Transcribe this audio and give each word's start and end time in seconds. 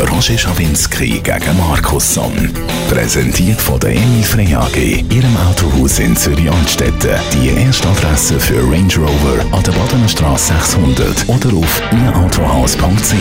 Roger 0.00 0.38
Schawinski 0.38 1.20
gegen 1.20 1.58
Markusson. 1.58 2.52
Präsentiert 2.88 3.60
von 3.60 3.80
der 3.80 3.90
Emil 3.90 4.22
Frey 4.22 4.54
AG, 4.54 4.76
Ihrem 4.76 5.36
Autohaus 5.48 5.98
in 5.98 6.16
Zürich-Anstetten. 6.16 7.18
Die 7.32 7.48
erste 7.48 7.88
Adresse 7.88 8.38
für 8.38 8.60
Range 8.70 8.94
Rover 8.96 9.40
an 9.52 9.62
der 9.62 9.72
Badener 9.72 10.08
Straße 10.08 10.52
600 10.54 11.28
oder 11.28 11.56
auf 11.56 11.82
ihrautohaus.ch. 11.92 13.12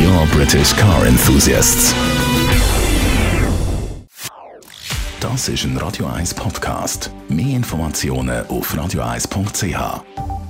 Your 0.00 0.26
British 0.32 0.74
Car 0.76 1.06
Enthusiasts. 1.06 1.94
Das 5.20 5.48
ist 5.48 5.64
ein 5.64 5.76
Radio 5.76 6.06
1 6.06 6.34
Podcast. 6.34 7.10
Mehr 7.28 7.56
Informationen 7.56 8.46
auf 8.48 8.74
radio1.ch. 8.74 10.47